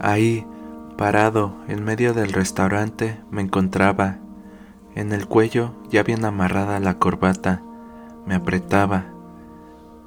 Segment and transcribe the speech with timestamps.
[0.00, 0.46] Ahí,
[0.96, 4.18] parado en medio del restaurante, me encontraba.
[4.94, 7.62] En el cuello ya bien amarrada la corbata.
[8.26, 9.04] Me apretaba.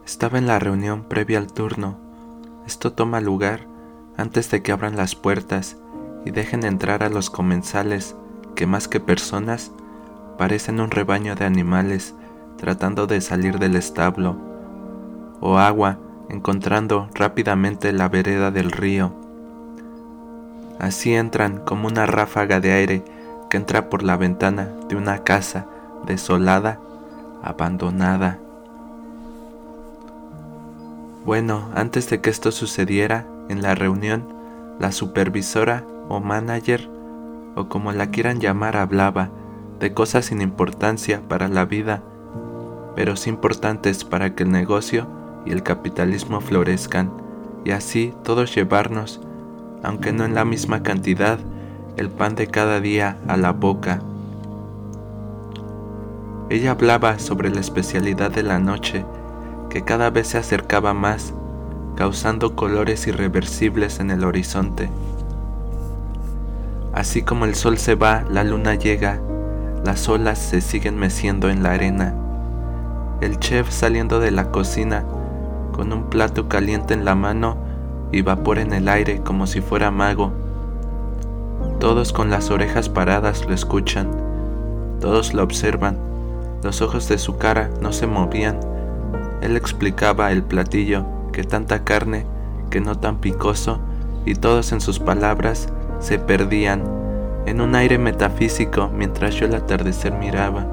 [0.05, 1.98] Estaba en la reunión previa al turno.
[2.66, 3.68] Esto toma lugar
[4.18, 5.77] antes de que abran las puertas
[6.26, 8.16] y dejen entrar a los comensales
[8.55, 9.72] que más que personas
[10.38, 12.16] parecen un rebaño de animales
[12.58, 14.35] tratando de salir del establo,
[15.40, 15.99] o agua
[16.30, 19.27] encontrando rápidamente la vereda del río.
[20.80, 23.04] Así entran como una ráfaga de aire
[23.49, 25.66] que entra por la ventana de una casa
[26.05, 26.80] desolada,
[27.41, 28.40] abandonada.
[31.26, 34.23] Bueno, antes de que esto sucediera, en la reunión,
[34.80, 36.89] la supervisora o manager,
[37.55, 39.30] o como la quieran llamar, hablaba
[39.80, 42.03] de cosas sin importancia para la vida,
[42.95, 45.08] pero sí importantes para que el negocio
[45.45, 47.11] y el capitalismo florezcan,
[47.66, 49.22] y así todos llevarnos
[49.83, 51.39] aunque no en la misma cantidad,
[51.97, 54.02] el pan de cada día a la boca.
[56.50, 59.05] Ella hablaba sobre la especialidad de la noche,
[59.70, 61.33] que cada vez se acercaba más,
[61.95, 64.89] causando colores irreversibles en el horizonte.
[66.94, 69.20] Así como el sol se va, la luna llega,
[69.83, 72.16] las olas se siguen meciendo en la arena.
[73.20, 75.03] El chef saliendo de la cocina,
[75.73, 77.58] con un plato caliente en la mano,
[78.11, 80.31] y vapor en el aire como si fuera mago.
[81.80, 84.09] Todos con las orejas paradas lo escuchan,
[84.99, 85.97] todos lo observan,
[86.64, 88.59] los ojos de su cara no se movían.
[89.41, 92.25] Él explicaba el platillo, que tanta carne,
[92.69, 93.80] que no tan picoso,
[94.25, 96.83] y todos en sus palabras se perdían
[97.45, 100.66] en un aire metafísico mientras yo el atardecer miraba.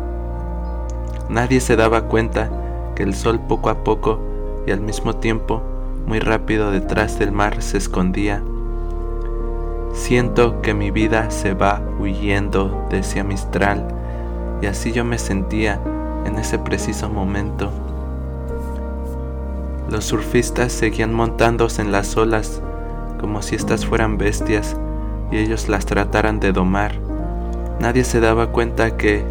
[1.29, 2.51] Nadie se daba cuenta
[2.95, 4.19] que el sol poco a poco
[4.67, 5.63] y al mismo tiempo
[6.07, 8.43] muy rápido detrás del mar se escondía.
[9.93, 13.87] Siento que mi vida se va huyendo, decía Mistral,
[14.61, 15.81] y así yo me sentía
[16.27, 17.71] en ese preciso momento.
[19.91, 22.63] Los surfistas seguían montándose en las olas
[23.21, 24.77] como si éstas fueran bestias
[25.31, 26.93] y ellos las trataran de domar.
[27.81, 29.25] Nadie se daba cuenta que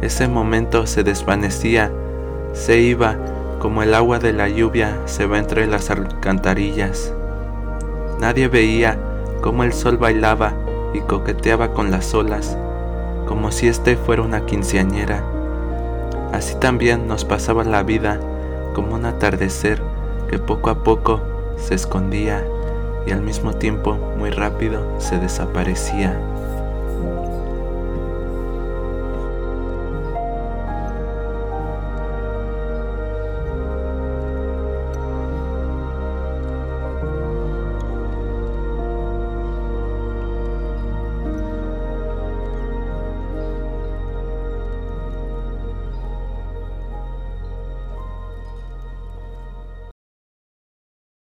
[0.00, 1.90] ese momento se desvanecía,
[2.52, 3.16] se iba
[3.64, 7.14] como el agua de la lluvia se va entre las alcantarillas.
[8.20, 8.98] Nadie veía
[9.40, 10.52] cómo el sol bailaba
[10.92, 12.58] y coqueteaba con las olas,
[13.26, 15.24] como si éste fuera una quinceañera.
[16.30, 18.20] Así también nos pasaba la vida
[18.74, 19.80] como un atardecer
[20.28, 21.22] que poco a poco
[21.56, 22.46] se escondía
[23.06, 26.20] y al mismo tiempo muy rápido se desaparecía.